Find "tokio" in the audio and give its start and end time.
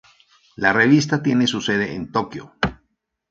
2.11-2.55